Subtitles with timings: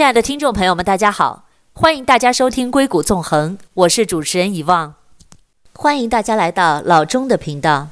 [0.00, 1.44] 亲爱的听众朋友们，大家好，
[1.74, 4.94] 欢迎大家收听《硅谷纵横》，我是主持人遗忘，
[5.74, 7.88] 欢迎大家来到老钟的频道。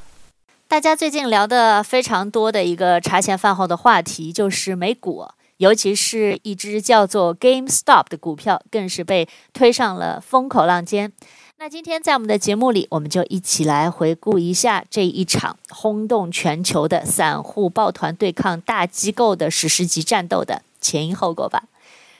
[0.68, 11.12] 大家最近聊的非常多的一个茶前饭后的话题就是美股，尤其是一只叫做 GameStop 的股票，更是被推上了风口浪尖。
[11.59, 21.64] 那今天在我们的节目里，我们就一起来回顾一下这一场轰动全球的散户抱团对抗大机构的史诗级战斗的前因后果吧。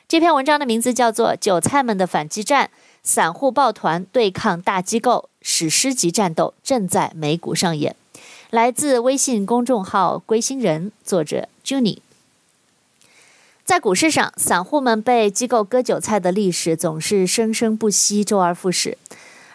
[0.09, 2.71] 这篇文章的名字叫做《韭菜们的反击战：
[3.03, 7.95] 散户抱团对抗大机构，史诗级战斗正在美股上演》，
[8.49, 11.99] 来自微信公众号“归心人”，作者 Juni。
[13.67, 18.97] 在股市上，散户们被机构割韭菜的历史总是生生不息，周而复始。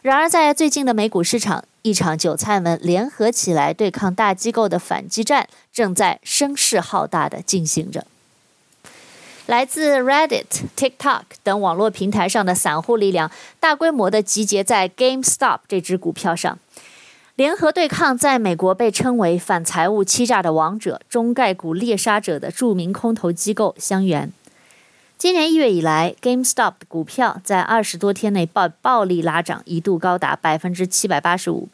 [0.03, 8.05] 然而，在最近的美股市场，一场韭菜们联合起来对抗大机构的反击战正在声势浩大的进行着。
[9.53, 13.29] 来自 Reddit、TikTok 等网络平台上的散户力量，
[13.59, 16.57] 大规模地集结在 GameStop 这只股票上，
[17.35, 24.33] 联合对抗在美国被称为反财务欺诈的王者、中概股猎杀者的著名空头机构香园。
[25.19, 31.69] 今年一月以来，GameStop 股票在二十多天内暴暴力拉涨，一度高达百分之七百八十五。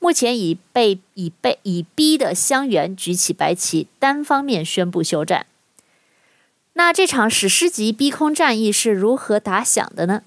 [0.00, 5.46] 目前已被已被已逼的香园举起白旗，单方面宣布休战。
[6.74, 10.22] 那这场史诗级逼空战役是如何打响的呢？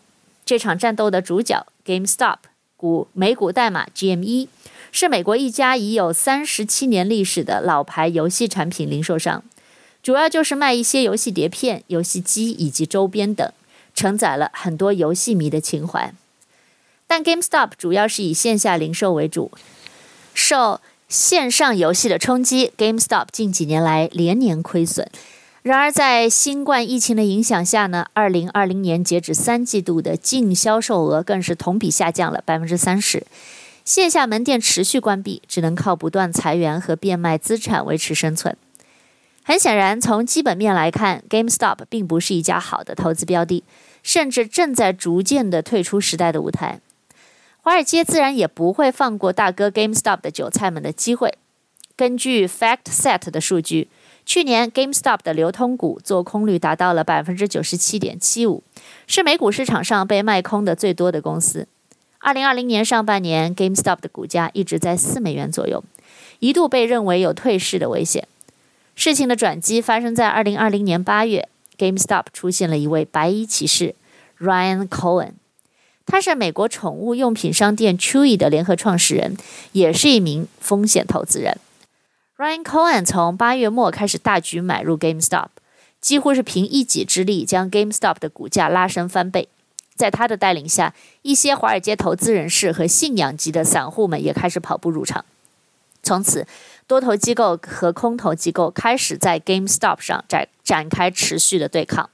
[0.45, 2.37] 这场战斗的主角 GameStop
[2.77, 4.47] 股美股代码 GME
[4.91, 9.43] 是美国一家已有三十七年历史的老牌游戏产品零售商，
[10.03, 13.51] 主要就是卖一些游戏碟片、游戏机以及周边等，
[13.95, 16.13] 承载了很多游戏迷的情怀。
[17.07, 19.51] 但 GameStop 主要是以线下零售为主，
[20.33, 25.09] 受线上游戏的冲击，GameStop 近几年来连年亏损。
[25.65, 33.25] 然而，在新冠疫情的影响下呢，二零二零年截止三季度的净销售额更是同比下降了百分之三十，
[33.83, 38.55] 线下门店持续关闭，只能靠不断裁员和变卖资产维持生存。
[39.41, 43.63] 很显然，从基本面来看，GameStop 并不是一家好的投资标的，
[44.03, 46.79] 甚至正在逐渐的退出时代的舞台。
[47.61, 51.33] 华尔街自然也不会放过大哥 GameStop 的韭菜们的机会。
[51.95, 53.87] 根据 FactSet 的数据。
[54.25, 58.63] 去年，GameStop 的流通股做空率达到了百分之九十七点七五，
[59.05, 61.67] 是美股市场上被卖空的最多的公司。
[62.17, 65.83] 二零二零年上半年，GameStop 的股价一直在四美元左右，
[66.39, 68.27] 一度被认为有退市的危险。
[68.95, 71.47] 事情的转机发生在二零二零年八月
[71.77, 73.93] ，GameStop 出现了一位白衣骑士
[74.39, 75.33] Ryan Cohen，
[76.07, 79.37] 他是美国宠物用品商店 Chewy 的联合创始人，
[79.73, 81.59] 也是一名风险投资人。
[82.37, 85.47] Ryan Cohen 从八月末开始大举买入 GameStop，
[86.01, 89.47] 几乎是凭一己之力将 GameStop 的股价拉升翻倍。
[89.95, 95.23] 在他的带领下，一些华尔街投资人士和信仰级的散户们也开始跑步入场。
[96.03, 96.45] 从此，
[96.85, 102.09] 多头机构和空头机构开始在 GameStop 上展展开持续的对抗。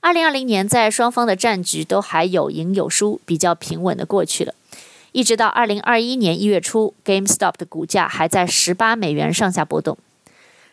[0.00, 4.52] 二零二零年，在双方的战局都还有赢有输，比较平稳的过去了。
[5.12, 9.96] 一直到二零二一年一月初，GameStop 的股价还在十八美元上下波动。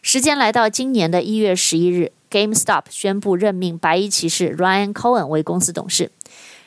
[0.01, 6.11] 时间来到今年的一月十一日，GameStop 宣布任命白衣骑士 Ryan Cohen 为公司董事。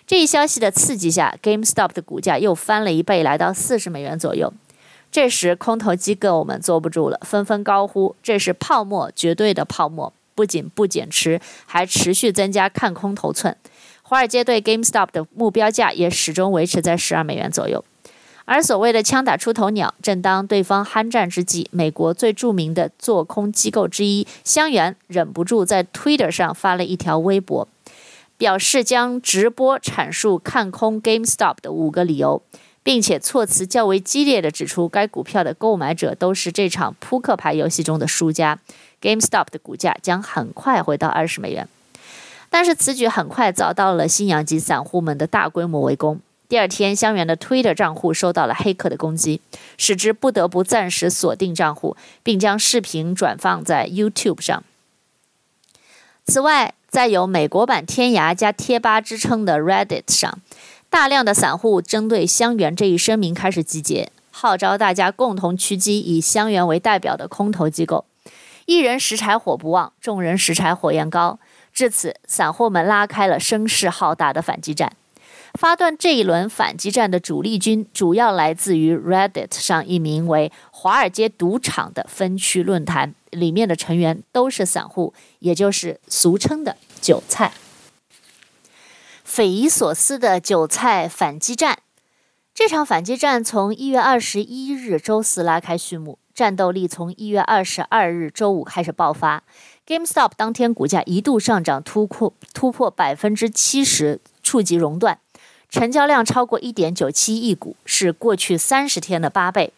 [0.07, 4.53] 这一消息的刺激下，GameStop 的股价又翻了一倍，来到四十美元左右。
[5.13, 13.57] 这时，空头机构们坐不住了，纷纷高呼：“这是泡沫，绝对的泡沫！”不仅不减持，还持续增加看空头寸。
[14.09, 17.85] 华尔街对 GameStop 的目标价也始终维持在十二美元左右，
[18.47, 27.69] 而所谓的“枪打出头鸟”，正当对方酣战之际，美国最著名的做空机构之一香櫞忍不住在 Twitter 上发了一条微博，
[28.39, 32.41] 表示将直播阐述看空 GameStop 的五个理由，
[32.83, 38.59] 并且措辞较为激烈地指出，该股票的购买者都是这场扑克牌游戏中的输家
[39.03, 41.69] ，GameStop 的股价将很快回到二十美元。
[42.51, 46.21] 但是此举很快遭到了信仰级散户们的大规模围攻。
[46.49, 49.43] 第二天，香櫞的 Twitter 账户受到了黑客的攻击，
[49.77, 54.65] 使之不得不暂时锁定账户，并将视频转放在 YouTube 上。
[56.25, 60.39] 此外，在有“美国版天涯”加贴吧之称的 Reddit 上，
[60.89, 68.07] 大量的散户针对香櫞这一声明开始集结，号召大家共同狙击以香櫞为代表的空头机构。
[68.65, 71.39] 一人拾柴火不旺，众人拾柴火焰高。
[71.79, 74.97] 至此，散户们拉开了声势浩大的反击战。
[75.55, 87.53] 发动这一轮反击战的主力军主要来自于 Reddit 上一名为“华尔街赌场”的分区论坛，里面的成员都是散户，也就是俗称的韭菜。
[89.23, 91.79] 匪夷所思的韭菜反击战，
[92.53, 99.45] 这场反击战从一月二十一日周四拉开序幕，战斗力从一月二十二日周五开始爆发。
[99.89, 105.19] GameStop 当天股价一度上涨突破突破百分之七十，触及熔断。
[105.71, 109.73] 成交量超过一点九七亿股，是过去三十天的八倍。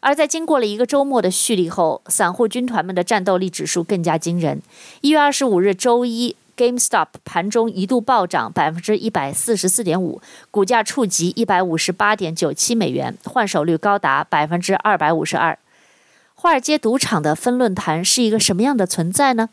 [0.00, 4.62] 而在经过了一个周末的蓄力后，散户军团们的战斗力指数更加惊人。
[5.02, 15.58] 一月二十五日周一，GameStop 盘中一度暴涨百分之一百四十四点五，股价触及一百五十八点九七美元，换手率高达百分之二百五十二。
[16.42, 19.48] 华尔街赌场的分论坛是一个什么样的存在呢？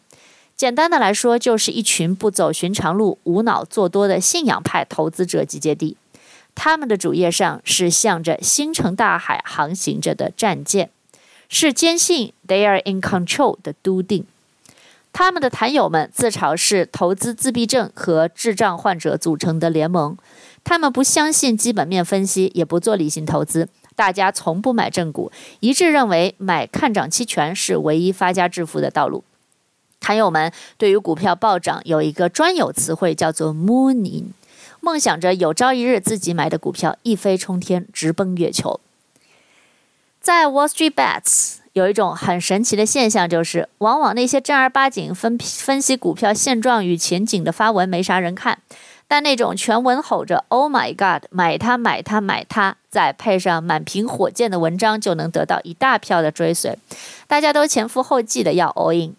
[0.55, 5.97] 简单的来说，就是一群不走寻常路、无脑做多的信仰派投资者集结地。
[6.55, 10.89] 他们的主页上是向着星辰大海航行着的战舰，
[11.47, 14.25] 是坚信 they are in control 的笃定。
[15.13, 20.17] 他们的坛友们自嘲是投资自闭症和智障患者组成的联盟。
[20.63, 23.69] 他们不相信基本面分析，也不做理性投资。
[23.99, 25.29] 大家从不买正股，
[25.59, 29.25] 一致认为买看涨期权是唯一发家致富的道路。
[29.99, 34.27] 坛友们对于股票暴涨有一个专有词汇，叫做 “mooning”，
[34.79, 38.79] 梦想着有朝一日自己买的股票一飞冲天，直奔月球。
[40.21, 48.59] 在 Wall Street Bets 有一种很神奇的现象，就是往往那些正儿八经分分析股票现状与前景的发文没啥人看，
[49.09, 56.77] 但那种全文吼着 “Oh my God，买它买它买它”，再配上满屏火箭的文章，就能得到一大票的追随，
[57.27, 59.15] 大家都前赴后继的要 all in。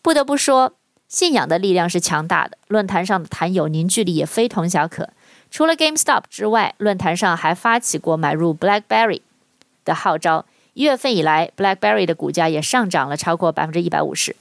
[0.00, 0.74] 不得不说，
[1.08, 2.56] 信仰的力量是强大的。
[2.68, 5.10] 论坛上的坛友凝聚力也非同小可。
[5.50, 9.22] 除了 GameStop 之外，论坛上还发起过买入 BlackBerry
[9.84, 10.44] 的号召。
[10.74, 14.36] 一月份以来，BlackBerry 的股价也上涨了超过百分之一百五十。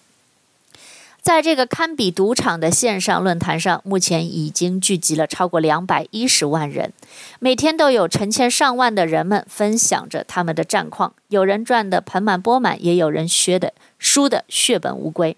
[1.25, 6.93] 在这个堪比赌场的线上论坛上，目前已经聚集了超过两百一十万人，
[7.39, 11.13] 每天都有成千上万的人们分享着他们的战况。
[11.29, 15.35] 有人赚得盆满钵满，也有人削的输得血本无归。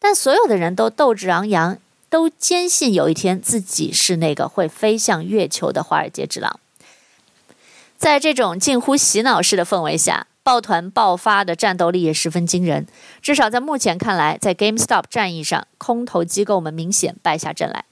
[0.00, 1.78] 但所有的人都斗志昂扬，
[2.08, 6.58] 都坚信有一天自己是那个会飞向月球的华尔街之狼。
[7.96, 12.86] 在这种近乎洗脑式的氛围下，抱团爆发的战斗力也十分惊人。
[13.20, 17.84] 至少在目前看来，在 GameStop 战役上，空头机构们明显败下阵来。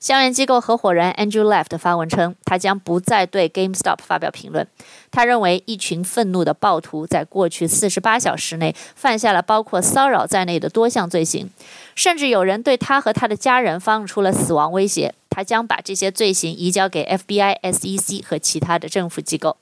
[0.00, 4.68] 相连机构合伙人 Andrew Left 发文称，他将不再对 GameStop 发表评论。
[5.10, 11.48] 他认为，一群愤怒的暴徒在过去四十八小时内犯下了包括骚扰在内的多项罪行，
[11.94, 15.14] 甚至有人对他和他的家人放出了死亡威胁。
[15.30, 19.56] 他将把这些罪行移交给 FBI、SEC 和其他的政府机构。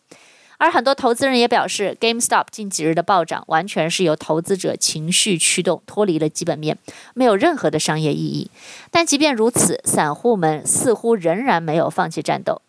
[0.62, 6.78] 而很多投资人也表示，GameStop 近几日的暴涨完全是由投资者情绪驱动，脱离了基本面，
[7.14, 8.48] 没有任何的商业意义。
[8.88, 12.62] 但即便如此，散户们似乎仍然没有放弃战斗。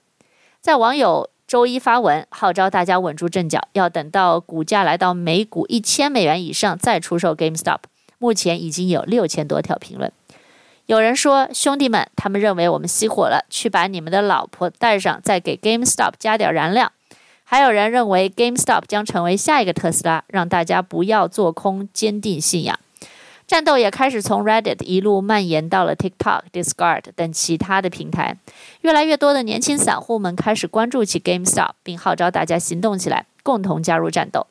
[0.59, 7.81] 在网友周一发文号召大家稳住阵脚，要等到股价来到每股一千美元以上再出售 GameStop。
[8.17, 10.11] 目前已经有六千多条评论。
[10.87, 16.91] 有人说：“兄弟们，他们认为我们熄火了，去把你们的老婆带上，再给 GameStop 加点燃料。”
[17.43, 22.79] 还有人认为 GameStop 将成为下一个特斯拉，让大家不要做空，坚定信仰。
[23.45, 28.37] 战斗也开始从 Reddit 一路蔓延到了 TikTok、Discord 等其他的平台。
[28.81, 34.47] 越来越多的年轻散户们开始关注起 GameStop，并号召大家行动起来，共同加入战斗。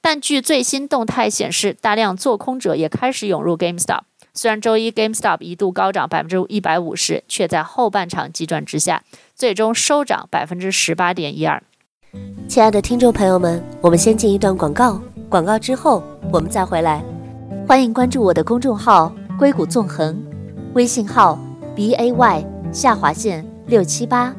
[0.00, 4.02] 但据最新动态显示，大量做空者也开始涌入 GameStop。
[4.32, 9.02] 虽然周一 GameStop 一度高涨百分之一百五十，却在后半场急转直下，
[9.34, 11.62] 最终收涨百分之十八点一二。
[12.48, 15.00] 亲爱的听众朋友们，我们先进一段广告，
[15.30, 17.02] 广告之后我们再回来。
[17.66, 20.22] 欢迎关注我的公众号“硅谷纵横”，
[20.74, 21.38] 微信号
[21.74, 24.34] b a y 下划线六七八。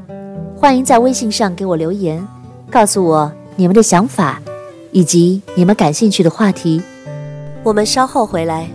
[0.56, 2.24] 欢迎在微信上给我留言，
[2.70, 4.40] 告诉我你们的想法
[4.92, 6.80] 以及你们感兴趣的话题。
[7.64, 8.70] 我们稍后回来。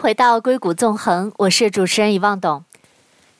[0.00, 2.62] 回到硅谷纵横，我是主持人遗忘董。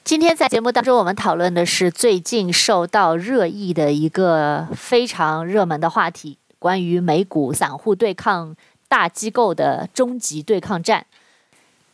[0.03, 8.57] 今天在节目当中，我们讨论的是最近受到热议的一个非常热门的话题，关于美股散户对抗
[8.88, 11.07] 大机构的终极对抗战。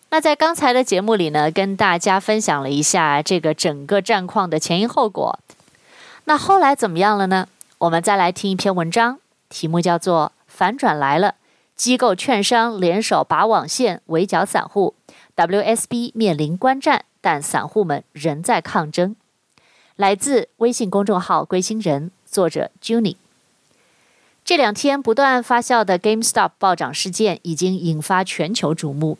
[0.08, 5.38] 那在刚才的节目里呢，跟大家分享了一下这个整个战况的前因后果。
[6.24, 7.48] 那后来怎么样了呢？
[7.76, 9.18] 我们再来听一篇文章，
[9.50, 11.28] 题目叫做《反转来了》，
[11.76, 14.94] 机构券商联手拔网线围剿散户
[15.34, 19.16] ，WSB 面临关战，但散户们仍在抗争。
[19.96, 23.16] 来自微信公众号“归心人”，作者 Junie。
[24.44, 29.18] 这两天不断发酵的 GameStop 暴涨事件已经引发全球瞩目。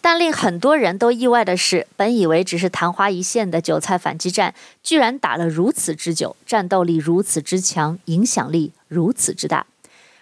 [0.00, 9.66] 但令很多人都意外的是，本以为只是昙花一现的韭菜反击战，居然打了如此之久，战斗力如此之强，影响力如此之大。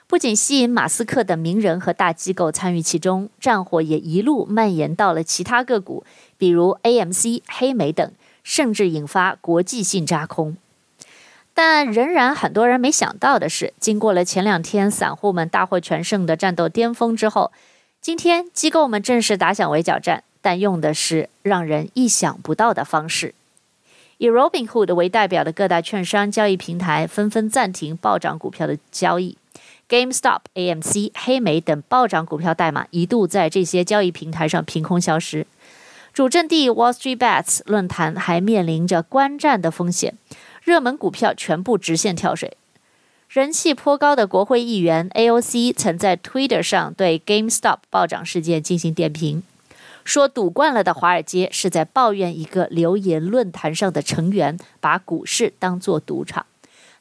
[0.08, 6.04] 不仅吸引马斯克等名人和大机构参与其中，战火也一路蔓延到了其他个股，
[6.38, 8.12] 比如 AMC、黑莓等，
[8.44, 10.56] 甚至引发国际性扎空。
[11.52, 17.50] 但仍然很多人没想到的是，经过了前两天散户们大获全胜的战斗巅峰之后，
[18.00, 23.34] 今天机构们正式打响围剿战，但用的是让人意想不到的方式。
[24.18, 29.36] 以 Robinhood 为代表的各大券商交易平台纷纷暂停暴涨股票的交易
[29.88, 35.46] ，GameStop、AMC、黑莓等暴涨股票代码一度在这些交易平台上凭空消失。
[36.12, 40.14] 主阵地 Wall Street Bets 论坛还面临着关战的风险，
[40.62, 42.56] 热门股票全部直线跳水。
[43.28, 49.42] 人气颇高的国会议员 AOC 曾在 Twitter 上对 GameStop 暴涨事件进行点评，
[50.04, 56.46] 说赌惯了的华尔街是在抱怨一个留言论坛上的成员把股市当作赌场，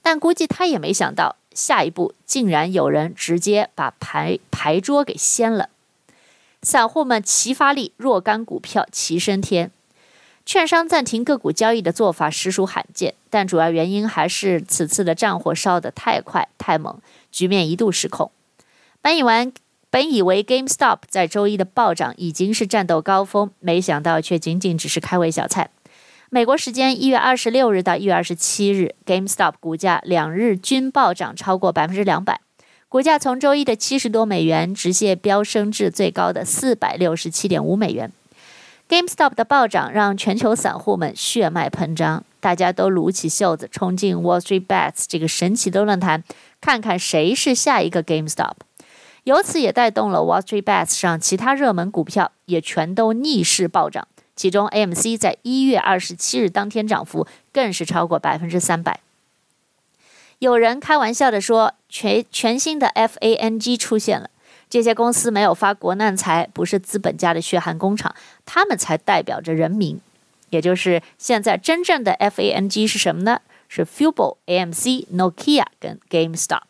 [0.01, 5.69] 但估计他也没想到，下一步竟然有人直接把牌牌桌给掀了，
[6.61, 9.71] 散户们齐发力，若干股票齐升天。
[10.45, 16.99] 券商暂停个股交易的做法实属罕见，但主要原因还是此次的战火烧得太快太猛，
[17.31, 18.29] 局面一度失控。
[19.01, 19.51] 本以为
[19.89, 25.69] 本以为 GameStop 在周一的暴涨已经是战斗高峰，没想到却仅仅只是开胃小菜。
[26.35, 32.41] 美国时间一月二十六日到一月二十七日，GameStop 股价两日均暴涨超过百分之两百，
[32.89, 38.11] 股价从周一的七十多美元直线飙升至最高的四百六十七点五美元。
[38.89, 46.21] GameStop 的暴涨让全球散户们血脉喷张，大家都撸起袖子冲进 Wall Street Bets 这个神奇的论坛，
[46.59, 48.55] 看看谁是下一个 GameStop。
[49.23, 58.99] 由此也带动了 Wall Street Bets 上其他热门股票也全都逆势暴涨，其中 AMC 在一月二十七日当天涨幅更是超过百分之三百。
[60.39, 64.29] 有人开玩笑地说，全全新的 FANG 出现了。
[64.69, 68.13] 这些公司没有发国难财，不是资本家的血汗工厂，
[68.45, 69.99] 他们才代表着人民。
[70.49, 73.41] 也就是现在真正的 FANG 是什么呢？
[73.69, 76.61] 是 Fubo、AMC、Nokia 跟 GameStop。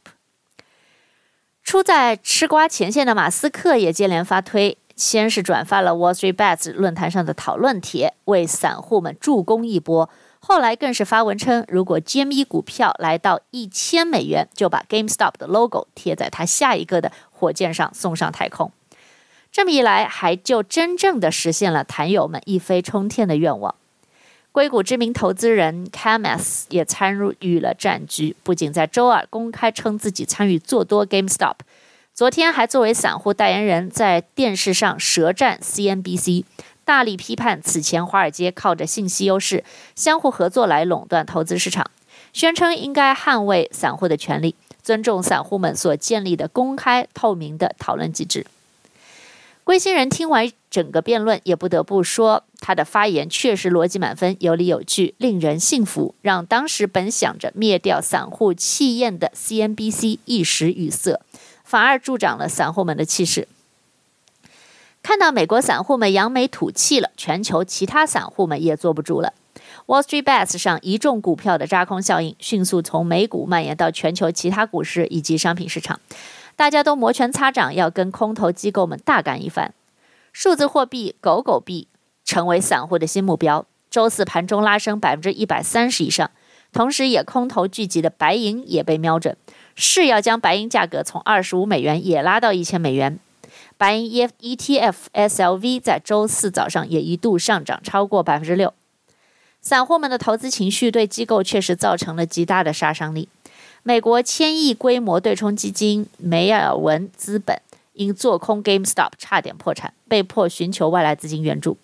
[1.63, 10.09] 出在吃瓜前线的马斯克也接连发推，先是转发了 Wall Street Bets 论坛上的讨论帖，为散户们助攻一波。
[10.39, 18.71] 后来更是发文称，如果 GME 股票来到一千美元，就把 GameStop 的 logo 贴在他下一个的火箭上送上太空。
[19.51, 23.73] 这么一来，还就真正的实现了坛友们一飞冲天的愿望。
[24.51, 31.55] 硅谷知名投资人 Camas 也参与了战局，不仅在周二公开称自己参与做多 GameStop，
[32.15, 36.45] 昨天还作为散户代言人在电视上舌战 CNBC。
[36.85, 41.91] 大力批判此前华尔街靠着信息优势相互合作来垄断投资市场，
[42.31, 48.45] 宣称应该捍卫散户的权利，尊重散户们所建立的公开透明的讨论机制。
[49.65, 61.19] 归心人听完整个辩论，也不得不说他的发言确实逻辑满分，有理有据，令人信服，让当时本想着灭掉散户气焰的 CNBC 一时语塞，
[61.75, 63.49] 反而助长了散户们的气势。
[65.03, 69.33] 看到美国散户们扬眉吐气了，全球其他散户们也坐不住了。
[69.85, 75.99] Wall Street Bets 上一众股票的扎空效应迅速从美股蔓延到全球其他股市以及商品市场，
[76.55, 79.73] 大家都摩拳擦掌，要跟空头机构们大干一番。
[80.31, 81.89] 数字货币狗狗币
[82.23, 86.31] 成为散户的新目标，周四盘中拉升百分之一百三十以上，
[86.71, 89.35] 同时也空头聚集的白银也被瞄准，
[89.75, 93.19] 誓要将白银价格从二十五美元也拉到一千美元。
[93.77, 98.73] 白银 ETF SLV 在周四早上也一度上涨超过百分之六，
[99.61, 103.27] 散户们的投资情绪对机构确实造成了极大的杀伤力。
[103.83, 107.61] 美国千亿规模对冲基金梅尔文资本
[107.93, 111.77] 因做空 GameStop 差点破产，被迫寻求外来资金援助。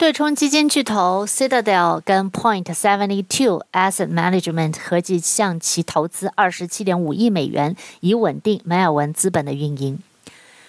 [0.00, 9.98] 对冲基金巨头 Citadel 跟 Point Seventy Two Asset Management 合计向其投资二十七点五亿美元，以稳定梅尔文资本的运营。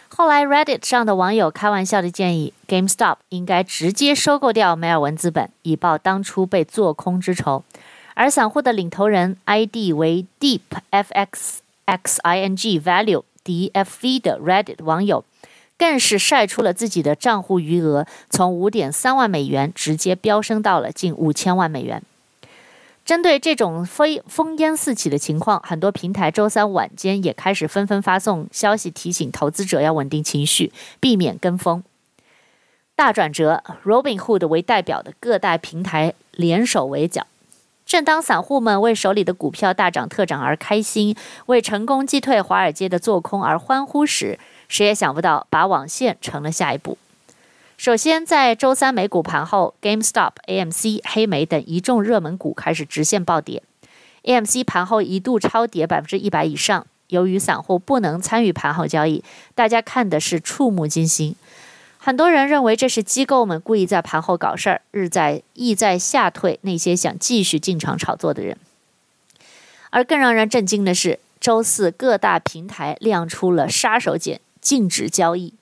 [0.10, 7.64] 后来，Reddit 上的网友开玩笑的建议，GameStop 应该直接收购掉梅尔文资本，以报当初被做空之仇。
[8.16, 10.60] 而散户的领头人 ID 为 Deep
[10.92, 15.24] FX XING Value DFV 的 Reddit 网友，
[15.82, 22.04] 更是晒出了自己的账户余额从五点三万美元直接飙升到了近五千万美元。
[23.04, 31.84] 针对这种飞烽烟四起的情况，很多平台周三晚间也开始纷纷发送消息，提醒投资者要稳定情绪，避免跟风。
[32.96, 37.26] 大转折，Robinhood 为代表的各大平台联手围剿。
[37.88, 41.16] 正当散户们为手里的股票大涨特涨而开心，
[41.48, 44.38] 为成功击退华尔街的做空而欢呼时，
[44.72, 46.98] 谁也想不到，把网线成了下一步。
[47.78, 53.62] 首先，在周三美股盘后，GameStop、AMC、黑莓等一众热门股开始直线暴跌。
[54.24, 56.88] AMC 盘后一度超跌百分之一百以上。
[57.08, 59.22] 由于散户不能参与盘后交易，
[59.54, 61.36] 大家看的是触目惊心。
[61.98, 68.56] 很多人认为这是机构们故意在盘后搞事儿，日在意在吓退那些想继续进场炒作的人。
[69.90, 75.56] 而更让人震惊的是，周四各大平台亮出了杀手锏，禁止交易。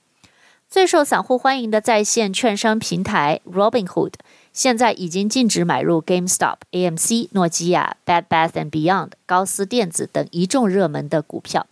[0.68, 4.12] 最受散户欢迎的在线券商平台 Robinhood，
[4.52, 11.66] 现在已经禁止买入 GameStop、AMC、诺基亚、Bed Bath and Beyond、高斯电子等一众热门的股票。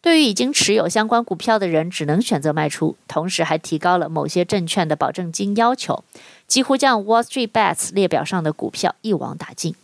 [0.00, 6.02] 对于已经持有相关股票的人，只能选择卖出，同时还提高了某些证券的保证金要求，
[6.48, 9.76] 几乎将 Wall Street Bets 列表上的股票一网打尽。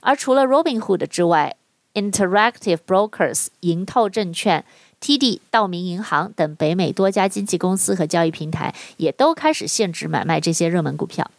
[0.00, 1.56] 而除了 Robinhood 之外
[1.92, 4.64] ，Interactive Brokers、盈透证券。
[5.04, 11.30] TD、道明银行等北美多家经纪公司和交易平台也都开始限制买卖这些热门股票。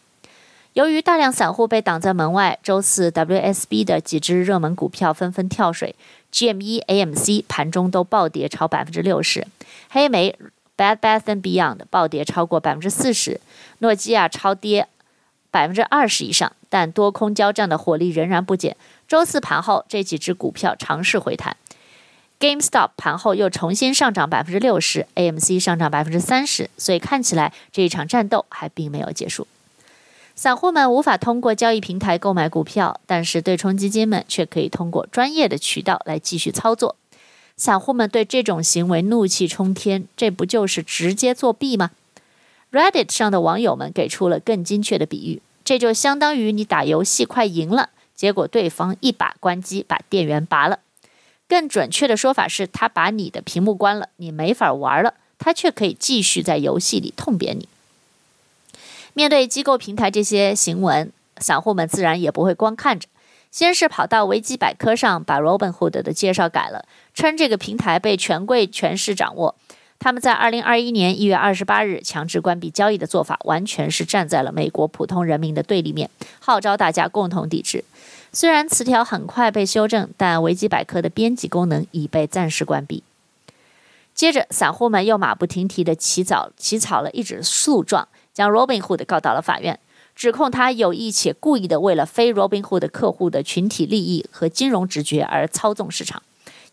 [0.74, 5.96] 由于大量散户被挡在门外，周四 WSB 的几只热门股票纷纷跳水
[6.32, 9.48] ，GME、AMC 盘中都暴跌超百分之六十，
[9.90, 10.38] 黑莓
[10.78, 13.42] Bad Bath and Beyond 暴跌超过百分之四十，
[13.80, 14.88] 诺基亚超跌
[15.50, 18.78] 百分之二十以上，但多空交战的火力仍然不减。
[19.08, 21.58] 周四盘后，这几只股票尝试回弹。
[22.40, 29.48] GameStop 盘后又重新上涨百分之六十，AMC 上涨百分之三十，所以看起来这一场战斗还并没有结束。
[30.36, 36.98] 散户们无法通过交易平台购买股票，但是对冲基金们却可以通过专业的渠道来继续操作。
[37.56, 41.92] 散户们对这种行为怒气冲天，这不就是直接作弊吗
[42.74, 50.80] ？Reddit 上的网友们给出了更精确的比喻，这就相当于你打游戏快赢了，结果对方一把关机把电源拔了。
[51.48, 57.68] 更准确的说法是，他把你的屏幕关了，你没法玩了，他却可以继续在游戏里痛扁你。
[59.14, 63.08] 面对机构平台这些行文，散户们自然也不会光看着，
[63.52, 69.56] 先是跑到维基百科上把 Robinhood 的介绍改了，称这个平台被权贵权势掌握，
[70.00, 77.86] 他们在二零二一年一月二十八日强制关闭交易的做法，完全是站在了美国普通人民的对立面，号召大家共同抵制。
[78.36, 83.02] 虽然词条很快被修正，但维基百科的编辑功能已被暂时关闭。
[84.14, 89.80] 接着，散户们又马不停蹄地起草起草了一纸诉状，将 Robinhood 告到了法院，
[90.14, 96.22] 指控他有意且故意地为了非 Robinhood 客户的群体利益和金融直觉而操纵市场，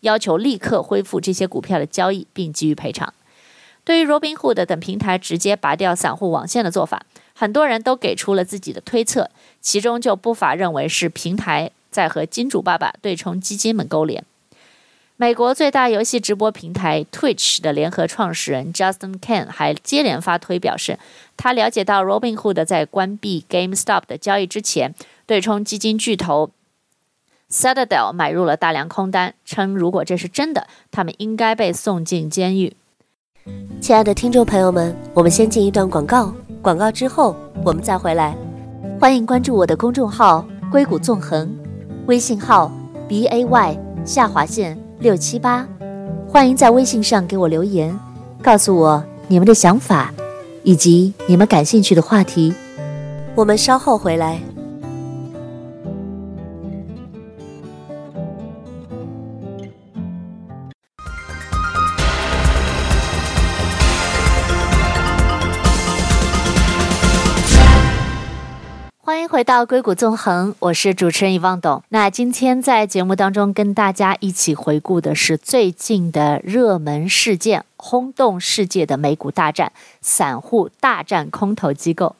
[0.01, 3.13] 要求立刻恢复这些股票的交易并给予赔偿。
[3.85, 7.05] 对于 Robinhood 等平台直接拔掉散户网线的做法，
[7.43, 9.29] 很多人都给出了自己的推测，
[9.59, 14.23] 其中就不乏认为是平台在和金主爸爸对冲基金们勾连。
[15.17, 20.97] 美国最大游戏直播平台 Twitch 的联合创始人 Justin Kan 还接连发推表示，
[21.35, 26.49] 他了解到 Robinhood 在关闭 GameStop 的交易之前，对冲基金巨头
[27.51, 32.73] Citadel 买入了大量空单，称如果这是真的，他们应该被送进监狱。
[33.81, 36.33] 亲爱的听众朋友们，我们先进一段广告。
[36.63, 38.33] 广告之后，我们再回来。
[38.97, 41.53] 欢迎关注我的公众号“硅谷纵横”，
[42.07, 42.71] 微信号
[43.05, 45.67] b a y 下划线六七八。
[46.25, 47.93] 欢迎在微信上给我留言，
[48.41, 50.13] 告诉我你们的想法
[50.63, 52.53] 以及你们感兴趣的话题。
[53.35, 54.39] 我们稍后回来。
[69.13, 71.83] 欢迎回到硅谷纵横，我是主持人遗忘董。
[71.89, 79.71] 那今天在节目当中跟大家一起回顾的是最近的热门事件，轰动世界的美股大战，
[80.01, 82.15] 散户大战空头机构。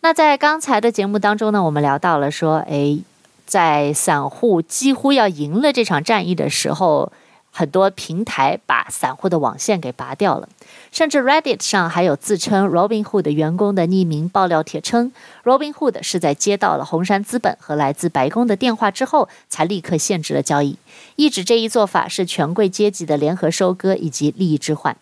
[0.00, 3.04] 那在刚才的节目当中呢，我们聊到了说，诶，
[3.46, 7.12] 在散户几乎要赢了这场战役的时候，
[7.60, 10.48] 很多平台把散户的网线给拔掉了，
[10.90, 15.12] 甚至 Reddit 上还有自称 Robinhood 员工的匿名爆料帖称
[15.44, 20.78] ，Robinhood 是在接到了红杉资本和来自白宫的电话之后，才立刻限制了交易，
[21.16, 24.96] 意指这一做法是权贵阶级的联合收割以及利益置换。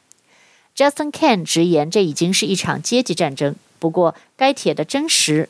[0.75, 3.55] Justin Kan 直言，这已经是一场阶级战争。
[3.79, 5.49] 不过，该帖的真实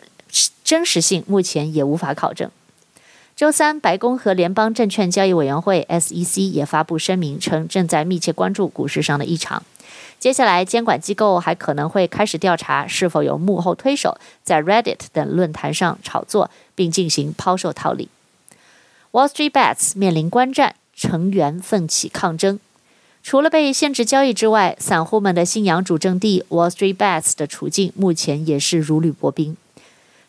[0.63, 2.51] 真实性目前也无法考证。
[3.39, 9.63] 周三，白宫和联邦证券交易委员会 （SEC） 也发布声明称，正在密切关注股市上的异常。
[10.19, 18.09] 接下来，监管机构还可能会开始调查是否有幕后推手在 Reddit 等论坛上炒作，并进行抛售套利。
[19.13, 22.59] Wall Street Bets 面临关战，成员奋起抗争。
[23.23, 29.57] 除了被限制交易之外，散户们的信仰主阵地 Wall Street Bets 的处境目前也是如履薄冰。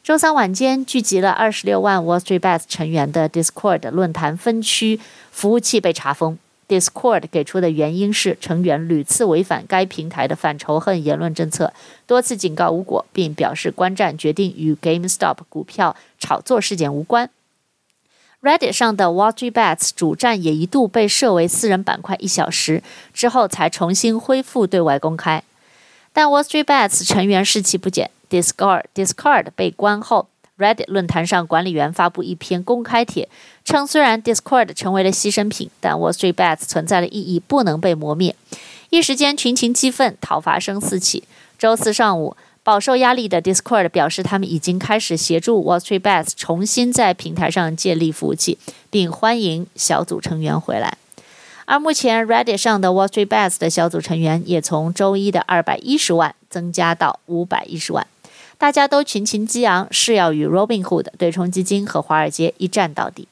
[0.02, 6.38] 周三晚间，聚集了二十六万 Wall Street Bets 成员的 Discord 论坛分区服务器被查封。
[6.68, 11.74] Discord 给出的原因是成员屡次违反该平台的反仇恨言论政策，
[12.08, 17.30] 多次警告无果，并表示观战决定与 GameStop 股票炒作事件无关。
[18.42, 22.82] Reddit 上的 Wall Street Bets 主站也一度被设为私人板块一小时，
[23.14, 25.44] 之后才重新恢复对外公开。
[26.14, 33.28] 但 Wall Street Bets 成员士气不减，Discord Discord 被关后，Reddit 论坛上管理员发布一篇公开帖，
[33.64, 38.36] 称虽然 Discord 成为了牺牲品，但 Wall Street Bets 存在的意义不能被磨灭。
[38.90, 41.24] 一时间群情激愤，讨伐声四起。
[41.58, 42.36] 周四上午。
[42.62, 48.60] 饱受压力的 Discord 表示，他们已经开始协助 Wall Street Bets 重新在平台上建立服务器，
[48.92, 50.98] 并欢迎小组成员回来。
[51.70, 58.08] 而目前 Reddit 上的 Wall Street Bets 的小组成员也从周一的二百一十万增加到五百一十万，
[58.58, 63.28] 大家都群情激昂，誓要与 Robinhood 对冲基金和华尔街一战到底。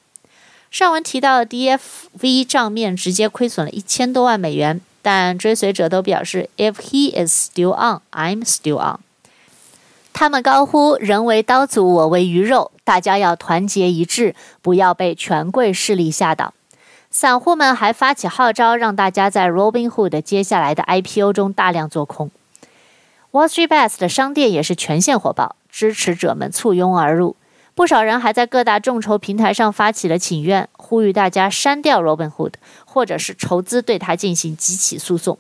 [0.70, 9.00] 上文提到 DFV 账面直接亏损了一千多万美元，但追随者都表示，If he is still on, I'm still on。
[10.14, 16.54] 他们高呼“人为刀俎，我为鱼肉”，大家要团结一致，不要被权贵势力吓倒。
[17.20, 22.30] 散户们还发起号召，让大家在 Robinhood 接下来的 IPO 中大量做空。
[23.32, 27.36] Wall Street Bets 的商店也是全线火爆，支持者们簇拥而入，
[27.74, 32.54] 不少人还在各大众筹平台上发起了请愿，呼吁大家删掉 Robinhood，
[32.86, 35.40] 或者是筹资对它进行集起诉讼。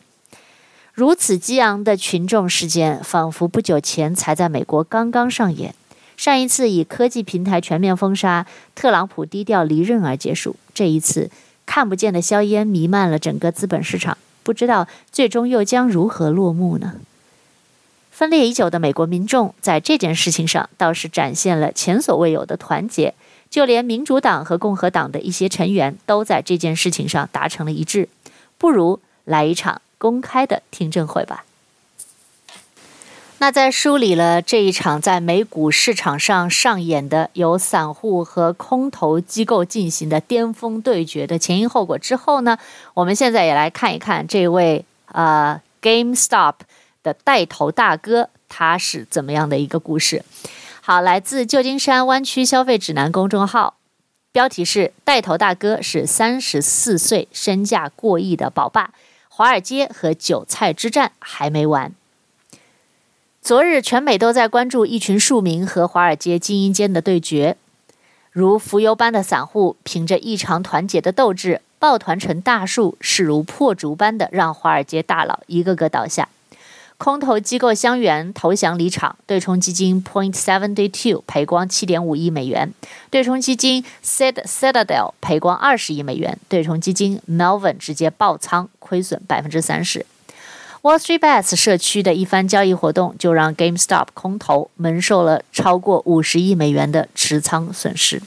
[0.94, 5.76] 如此激昂的群众事件，仿佛不久前才在美国刚刚上演。
[6.16, 10.56] 上一次以科技平台全面封杀，特朗普低调离任而结束。
[10.74, 11.30] 这一次，
[11.68, 16.96] 看不见的硝烟弥漫了整个资本市场，不知道最终又将如何落幕呢？
[18.10, 23.14] 分裂已久的美国民众在这件事情上倒是展现了前所未有的团结，
[23.52, 28.10] 就连民主党和共和党的一些成员都在这件事情上达成了一致。
[28.58, 29.84] 不如来一场。
[30.00, 31.44] 公开的听证会吧。
[33.39, 42.58] 那在梳理了这一场在美股市场上上演的由散户和空头机构进行的巅峰对决的前因后果之后呢，
[42.95, 46.56] 我们现在也来看一看这位呃 GameStop
[47.04, 50.23] 的带头大哥他是怎么样的一个故事。
[50.82, 53.76] 好，来自旧金山湾区消费指南公众号，
[54.32, 58.91] 标题是“带头大哥是三十四岁身价过亿的宝爸”。
[59.30, 61.91] 华尔街和韭菜之战还没完。
[63.48, 67.56] 昨日，全美都在关注一群庶民和华尔街精英间的对决，
[68.34, 76.28] 如浮游般的散户，凭着异常团结的斗志，抱团成大树，势如破竹般的让华尔街大佬一个个倒下。
[76.98, 82.74] 空头机构香櫞投降离场，对冲基金 Point Seventy Two 赔光七点五亿美元，
[83.10, 90.06] 对冲基金 Sid Citadel 赔光二十亿美元，对冲基金 Melvin 直接爆仓，亏损百分之三十。
[90.84, 98.22] Wall Street Bets 社区的一番交易活动，就让 GameStop 空头蒙受了超过五十亿美元的持仓损失。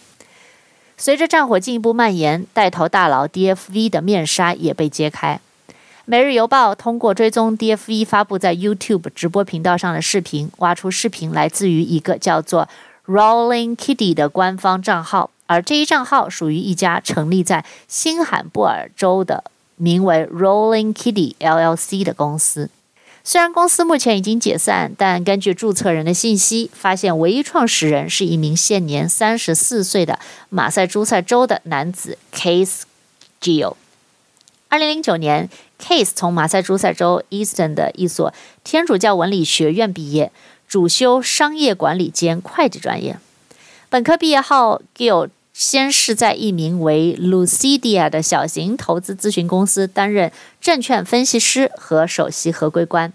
[0.97, 5.41] 随着战火进一步蔓延，带头大佬 DFV 的面纱也被揭开。
[6.05, 12.69] 《每日邮报》通过追踪 DFV 发布在 YouTube 直播频道上的视频，挖出视频来自于一个叫做
[13.07, 19.45] Rolling Kitty 的官方账号，而这一账号属于一家成立在新罕布尔州的
[19.81, 22.69] 名为 Rolling Kitty LLC 的公司。
[23.25, 32.83] 虽然公司目前已经解散，但根据注册人的信息，发现唯一创始人是一名现年三十四岁的马赛诸塞州的男子 Case
[33.41, 33.75] Gill。
[34.69, 35.49] 二零零九年。
[35.81, 40.31] Case 从马赛诸塞州 Easton 的一所天主教文理学院毕业，
[40.69, 43.19] 主修商业管理兼会计专业。
[43.89, 53.13] 本科毕业后，Gill 先是在一名为 Lucidia 的小型投资咨询公司担任证券分析师和首席合规官。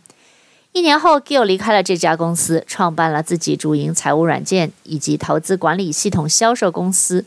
[0.71, 7.25] 一年后，Gill 离开了这家公司，创办了自己主营财务软件以及投资管理系统销售公司。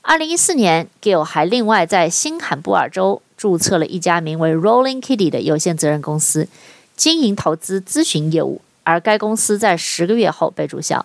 [0.00, 6.48] 二零一四年，Gill 还另外在新罕布尔州注册了一家名为 Rolling Kitty 的有限责任公司，
[6.96, 8.62] 经营投资咨询业务。
[8.84, 11.04] 而该公司在十个月后被注销。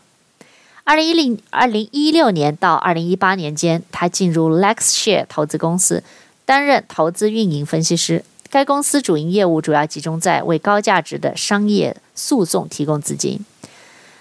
[0.84, 6.04] 二零一零二零一六年到二零一八年间，他进入 LexShare 投资公司，
[6.44, 8.24] 担任投资运营分析师。
[8.50, 13.40] 该公司主营业务主要集中在为高价值的商业诉讼提供资金。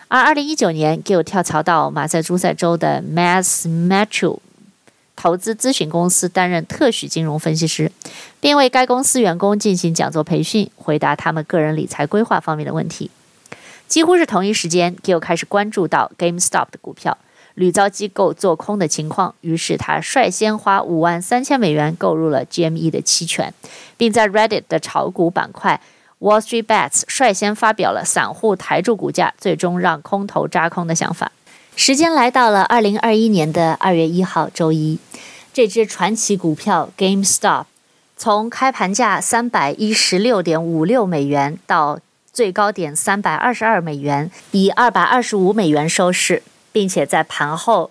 [0.07, 4.39] 而二零一九年，Gill 跳槽到马萨诸塞州的 Mass Mutual
[5.17, 7.91] 投资咨询公司担任特许金融分析师，
[8.39, 13.11] 并为该公司员工进行讲座培训，回答他们个人理财规划方面的问题。
[13.91, 17.19] 几乎是同一时间，Gill 开始关注到 GameStop 的股票
[17.55, 23.53] 屡遭机构做空的情况，于是他率先花五万三千美元购入了 GME 的期权，
[23.97, 25.81] 并在 Reddit 的炒股板块
[26.21, 31.33] Wall Street Bets 率先发表了散户抬住股价最终让空头扎空的想法。
[31.75, 35.01] 时间来到了二零二一年的二月一号周一，
[35.53, 37.65] 这支传奇股票 GameStop
[38.17, 41.99] 从开盘价三百一十六点五六美元到
[42.33, 47.91] 最高点三百二十二美元，以二百二十五美元收市，并且在盘后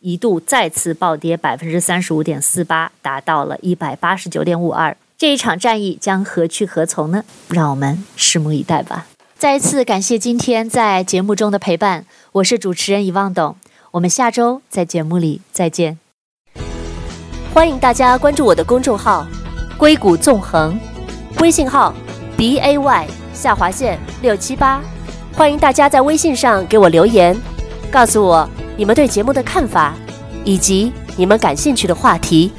[0.00, 4.96] 一度再次暴跌百分之三十五点四八，达到了一百八十九点五二。
[5.16, 7.24] 这一场战役将何去何从呢？
[7.48, 9.06] 让我们拭目以待吧。
[9.36, 13.56] 再一次感谢今天在节目中的陪伴，我是主持人遗忘董，
[13.92, 15.98] 我们下周在节目里再见。
[17.52, 19.26] 欢迎大家关注我的公众号
[19.78, 20.78] “硅谷纵横”，
[21.40, 21.94] 微信号
[22.36, 23.23] b a y。
[23.34, 24.80] 下划线六七八，
[25.34, 27.36] 欢迎大家在微信上给我留言，
[27.90, 29.92] 告诉我你们对节目的看法，
[30.44, 32.52] 以及你们感兴趣的话题。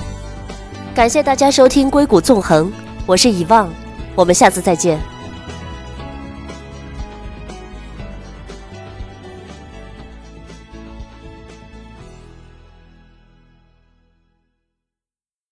[0.93, 2.67] 感谢大家收听《硅谷纵横》，
[3.05, 3.69] 我是遗忘，
[4.13, 5.14] 我们下次再见。